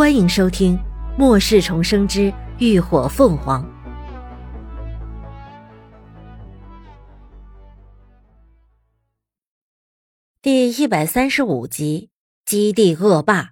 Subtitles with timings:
[0.00, 0.78] 欢迎收听
[1.18, 3.62] 《末世重生之浴火凤凰》
[10.40, 12.08] 第一百三十五集
[12.50, 13.42] 《基地恶霸》。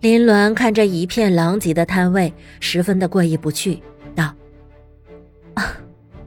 [0.00, 3.82] 林鸾看着一片狼藉的摊位，十分的过意不去，
[4.14, 4.34] 道
[5.56, 5.78] ：“啊，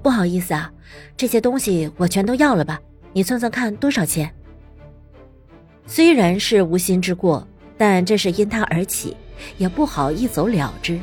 [0.01, 0.73] 不好意思啊，
[1.15, 2.81] 这些东西我全都要了吧？
[3.13, 4.33] 你算算看多少钱？”
[5.85, 7.47] 虽然是无心之过。
[7.77, 9.15] 但这是因他而起，
[9.57, 10.99] 也不好一走了之。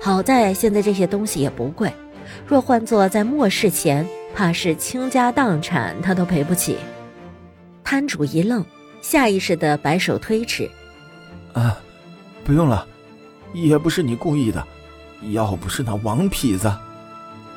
[0.00, 1.92] 好在现在这些东西也不贵，
[2.46, 6.76] 若换做在末世前，怕是倾家荡产他都赔不起。
[7.84, 8.64] 摊主一愣，
[9.00, 10.68] 下意识的摆手推迟
[11.52, 11.78] ：“啊，
[12.42, 12.86] 不用了，
[13.52, 14.66] 也不是你故意的，
[15.30, 16.72] 要不是那王痞子，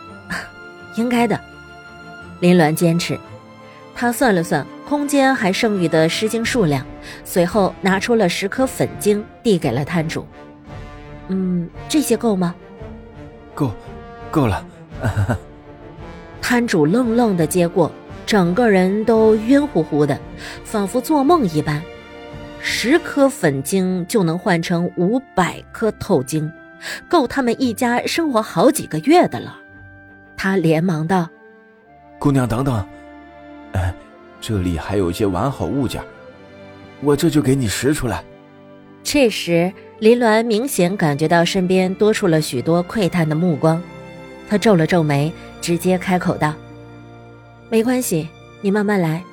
[0.98, 1.40] 应该的。”
[2.42, 3.18] 林鸾坚持。
[3.96, 6.86] 他算了算空间还剩余的诗经数量，
[7.24, 10.26] 随后拿出了十颗粉晶，递给了摊主。
[11.28, 12.54] 嗯，这些够吗？
[13.54, 13.72] 够，
[14.32, 14.66] 够了。
[16.42, 17.92] 摊主愣愣的接过，
[18.26, 20.20] 整个人都晕乎乎的，
[20.64, 21.82] 仿佛做梦一般。
[22.60, 26.52] 十颗粉晶就能换成五百颗透晶，
[27.08, 29.56] 够他们一家生活好几个月的了。
[30.38, 31.30] 他连忙道
[32.20, 32.86] ：“姑娘，等等。”
[33.74, 33.94] 哎
[34.40, 36.04] 这里还有一些完好物件，
[37.06, 38.24] 我这就给你拾出来。
[39.04, 43.82] 这时，林鸾明显感觉到身边多出了许多窥探的目光，
[44.50, 46.54] 他皱了皱眉，直接开口道
[47.70, 48.28] ：“没关系，
[48.62, 49.24] 你慢慢来，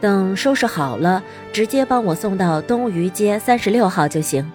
[0.00, 1.22] 等收拾好了，
[1.52, 4.46] 直接帮我送到东隅街三十六号就行。”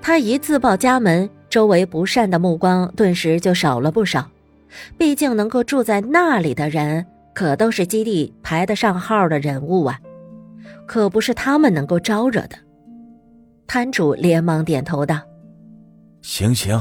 [0.00, 4.30] 他一自报家门，周围不善的目光顿时就少了不少，
[4.96, 7.06] 毕竟能够住在那里的人。
[7.34, 9.98] 可都是基地排得上号的人物啊，
[10.86, 12.56] 可不是他们能够招惹的。
[13.66, 15.18] 摊主连忙点头道
[16.22, 16.78] ：“行行，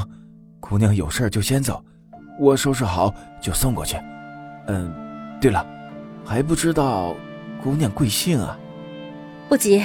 [0.59, 1.83] 姑娘有事就先走，
[2.39, 3.97] 我收拾好就送过去。
[4.67, 4.93] 嗯，
[5.39, 5.65] 对了，
[6.25, 7.15] 还不知道
[7.63, 8.57] 姑娘贵姓啊？
[9.47, 9.83] 不急，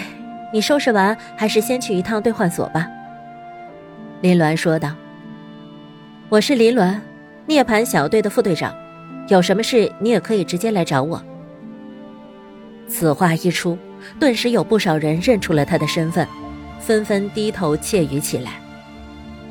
[0.52, 2.88] 你收拾完还是先去一趟兑换所吧。”
[4.22, 4.94] 林鸾说道
[6.28, 6.98] ：“我是林鸾，
[7.46, 8.74] 涅槃小队的副队长。”
[9.28, 11.20] 有什么事，你也可以直接来找我。
[12.86, 13.76] 此话一出，
[14.18, 16.26] 顿时有不少人认出了他的身份，
[16.80, 18.52] 纷纷低头窃语起来。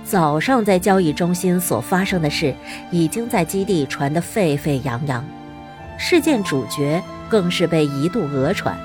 [0.04, 2.54] 早上在交易中心所发生的事，
[2.92, 5.26] 已经在基地传得沸沸扬扬，
[5.98, 8.78] 事件主角更是被一度讹传，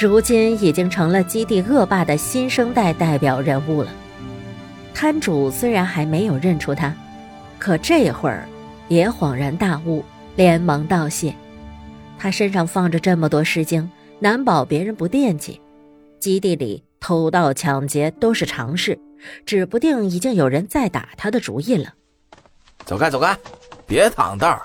[0.00, 3.90] 如今已经成了基地恶霸的新生代代表人物了。
[4.92, 6.94] 摊主虽然还没有认出他，
[7.58, 8.46] 可这会儿。
[8.88, 11.32] 也恍然大悟，连忙道谢。
[12.18, 13.88] 他身上放着这么多诗经，
[14.20, 15.60] 难保别人不惦记。
[16.20, 18.98] 基地里偷盗抢劫都是常事，
[19.46, 21.94] 指不定已经有人在打他的主意了。
[22.84, 23.36] 走开，走开，
[23.86, 24.60] 别挡道！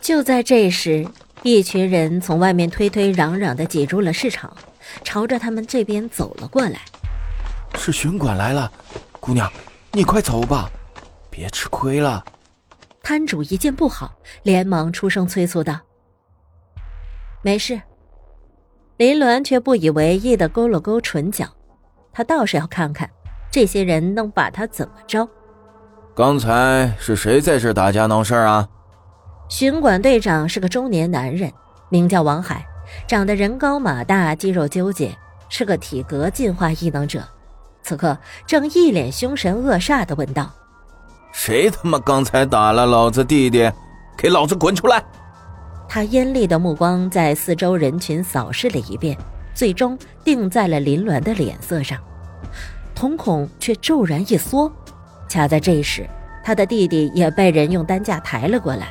[0.00, 1.06] 就在这时，
[1.42, 4.56] 一群人从外面推推攘攘的挤入了市场，
[5.02, 6.80] 朝着他们这边走了过来。
[7.74, 8.70] 是巡管来了，
[9.18, 9.50] 姑娘，
[9.92, 10.70] 你快走吧，
[11.30, 12.24] 别吃亏了。
[13.02, 15.80] 摊主一见不好，连忙出声催促道
[17.42, 17.80] ：“没事。”
[19.02, 21.44] 林鸾却不以为意的勾了勾唇角，
[22.12, 23.10] 他倒是要看看
[23.50, 25.28] 这些人能把他怎么着。
[26.14, 28.68] 刚才是谁在这打架闹事啊？
[29.48, 31.52] 巡管队长是个中年男人，
[31.88, 32.64] 名叫王海，
[33.08, 35.12] 长得人高马大，肌肉纠结，
[35.48, 37.24] 是个体格进化异能者。
[37.82, 40.48] 此刻正一脸凶神恶煞的问道。
[41.32, 43.68] 谁他妈刚才打了老子弟弟？
[44.16, 45.02] 给老子滚出来！
[45.94, 49.14] 他阴厉的目光在四周人群扫视了一遍，
[49.54, 51.98] 最终定在了林鸾的脸色上，
[52.94, 54.72] 瞳孔却骤然一缩。
[55.28, 56.08] 恰在这时，
[56.42, 58.88] 他的弟弟也被人用担架抬了过来。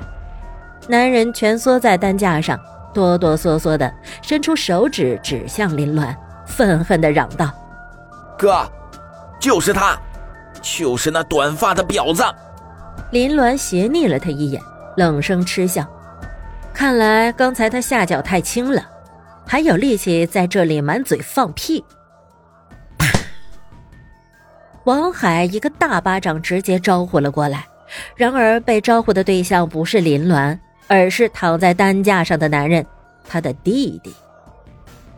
[0.88, 2.60] 男人蜷缩在担架上，
[2.94, 3.92] 哆哆嗦嗦的
[4.22, 6.16] 伸出手指指向林鸾，
[6.46, 7.50] 愤恨的嚷道
[8.38, 8.72] ：“哥，
[9.40, 10.00] 就是他！”
[10.62, 12.24] 就是那短发的婊子，
[13.10, 14.62] 林鸾斜睨了他一眼，
[14.98, 15.84] 冷声嗤笑。
[16.74, 18.90] 看来刚才他下脚太轻了，
[19.46, 21.84] 还有力气在这里满嘴放屁。
[24.86, 27.66] 王海一个大巴掌直接招呼了过来，
[28.16, 30.58] 然而被招呼的对象不是林鸾，
[30.88, 32.86] 而是躺在担架上的男人，
[33.28, 34.14] 他的弟弟。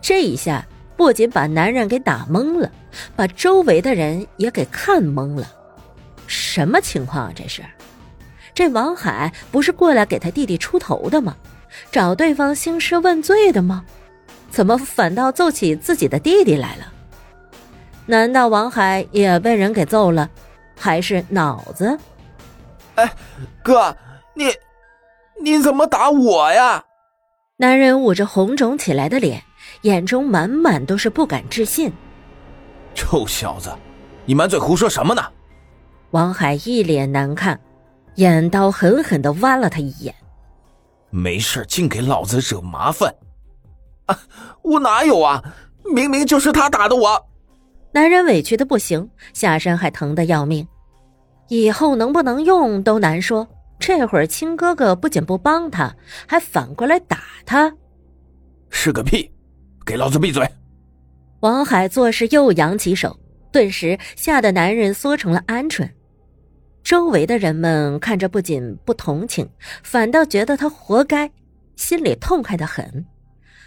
[0.01, 0.65] 这一下。
[0.95, 2.71] 不仅把男人给打懵了，
[3.15, 5.51] 把周围的人也给看懵了。
[6.27, 7.31] 什么情况啊？
[7.35, 7.63] 这是，
[8.53, 11.35] 这王海不是过来给他弟弟出头的吗？
[11.91, 13.83] 找对方兴师问罪的吗？
[14.51, 16.93] 怎么反倒揍起自己的弟弟来了？
[18.05, 20.29] 难道王海也被人给揍了，
[20.77, 21.97] 还是脑子？
[22.95, 23.11] 哎，
[23.63, 23.95] 哥，
[24.35, 24.53] 你
[25.41, 26.83] 你怎么打我呀？
[27.57, 29.41] 男人捂着红肿起来的脸，
[29.81, 31.91] 眼中满满都是不敢置信。
[32.93, 33.71] 臭小子，
[34.25, 35.23] 你满嘴胡说什么呢？
[36.11, 37.59] 王海一脸难看，
[38.15, 40.13] 眼刀狠狠的剜了他一眼。
[41.09, 43.13] 没事，净给老子惹麻烦！
[44.07, 44.19] 啊，
[44.61, 45.43] 我哪有啊？
[45.93, 47.25] 明明就是他打的我。
[47.91, 50.67] 男人委屈的不行，下身还疼的要命，
[51.49, 53.47] 以后能不能用都难说。
[53.79, 55.93] 这会儿亲哥哥不仅不帮他，
[56.25, 57.71] 还反过来打他，
[58.69, 59.29] 是个屁！
[59.85, 60.49] 给老子闭嘴！
[61.41, 63.19] 王海做事又扬起手，
[63.51, 65.89] 顿时吓得男人缩成了鹌鹑。
[66.83, 69.49] 周围的人们看着不仅不同情，
[69.83, 71.31] 反倒觉得他活该，
[71.75, 73.05] 心里痛快的很，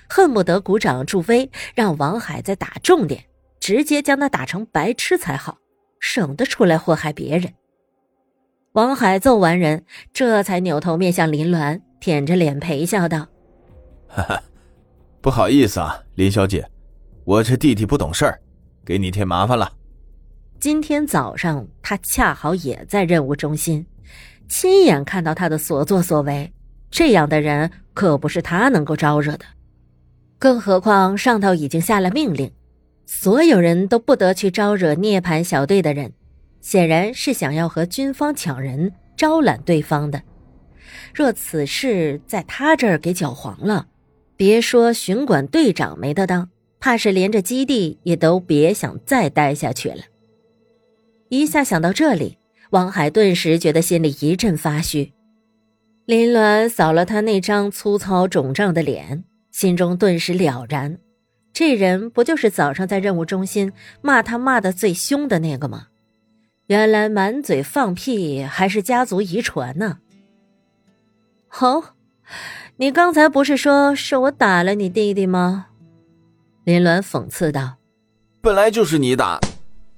[0.09, 3.25] 恨不得鼓掌助威，让王海再打重点，
[3.59, 5.59] 直接将他打成白痴才好，
[5.99, 7.55] 省得出来祸害别人。
[8.73, 13.27] 王海揍完人，这才扭头面向林鸾，舔着脸陪笑道
[14.07, 14.43] ：“哈哈，
[15.23, 16.69] 不好意思啊，林小姐，
[17.25, 18.39] 我这弟弟不懂事儿，
[18.85, 19.73] 给你添麻烦了。
[20.59, 23.87] 今天早上他恰好也在任务中心，
[24.49, 26.53] 亲眼看到他的所作所为，
[26.91, 29.45] 这样的人可不是他能够招惹的。
[30.39, 32.51] 更何况上头已经下了命令，
[33.05, 36.13] 所有人都不得去招惹涅槃小队的人。”
[36.63, 40.21] 显然是想要和军方抢人，招揽对方的。
[41.15, 43.87] 若此事在他这儿给搅黄了，
[44.37, 46.51] 别说巡管队长没得当，
[46.81, 49.99] 怕是连着基地也都别想再待下去了。
[51.29, 52.39] 一下想到这里，
[52.71, 55.13] 王海顿时觉得心里一阵发虚。
[56.05, 60.99] 林鸾扫了他那张粗糙肿胀的脸，心中顿时了然：
[61.53, 65.89] 这人不就是早上在任务中心骂他骂的最凶的那个吗？
[66.67, 69.99] 原来满嘴放屁还是家族遗传呢！
[71.61, 71.95] 哦，
[72.77, 75.69] 你刚才不是说是我打了你弟弟吗？
[76.65, 77.77] 林鸾讽刺道
[78.43, 79.41] ：“本来就是你打。”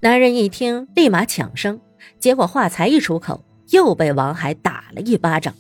[0.01, 1.81] 男人一听，立马抢声，
[2.21, 5.53] 结果话才一出口，又被王海打了一巴掌。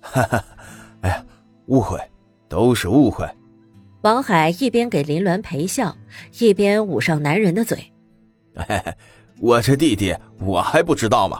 [0.00, 0.42] 哈哈，
[1.02, 1.22] 哎呀，
[1.66, 2.00] 误会，
[2.48, 3.28] 都是误会。
[4.00, 5.94] 王海一边给林鸾陪笑，
[6.38, 7.76] 一边捂上男人的嘴。
[8.54, 8.94] 嘿嘿。
[9.40, 11.38] 我这弟弟，我还不知道吗？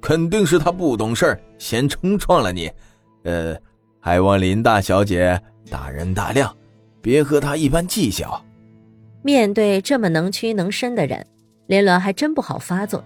[0.00, 2.70] 肯定是他不懂事先冲撞了你。
[3.22, 3.56] 呃，
[4.00, 5.40] 还望林大小姐
[5.70, 6.54] 大人大量，
[7.00, 8.44] 别和他一般计较。
[9.22, 11.24] 面对这么能屈能伸的人，
[11.68, 13.04] 林鸾还真不好发作。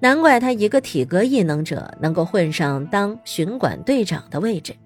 [0.00, 4.76] 难怪他一个体格异能者能够混上当巡管队长的位置。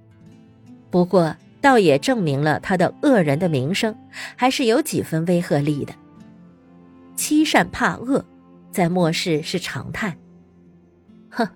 [0.89, 3.93] 不过，倒也证明了他的恶人的名声
[4.37, 5.93] 还是有几分威慑力的。
[7.17, 8.25] 欺善怕恶。
[8.71, 10.15] 在末世是常态。
[11.31, 11.49] 哼，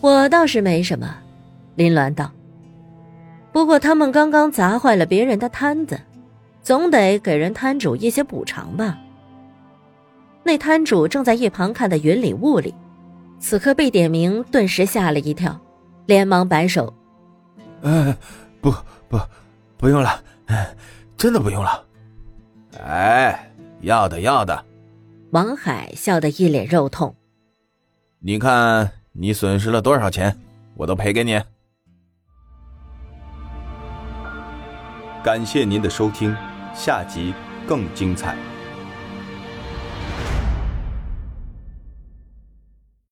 [0.00, 1.16] 我倒是没什么。
[1.74, 2.30] 林鸾道。
[3.50, 5.98] 不过他们刚刚砸坏了别人的摊子，
[6.62, 8.98] 总得给人摊主一些补偿吧。
[10.44, 12.74] 那摊主正在一旁看得云里雾里，
[13.38, 15.60] 此刻被点名，顿时吓了一跳，
[16.06, 16.92] 连忙摆手
[17.82, 18.16] ：“哎，
[18.60, 18.72] 不
[19.08, 19.18] 不，
[19.76, 20.22] 不用了，
[21.16, 21.84] 真的不用了。
[22.82, 24.64] 哎，要的要的。”
[25.30, 27.14] 王海笑得一脸肉痛。
[28.18, 30.36] 你看，你损失了多少钱，
[30.74, 31.40] 我都赔给你。
[35.24, 36.36] 感谢您的收听，
[36.74, 37.32] 下集
[37.66, 38.36] 更精彩。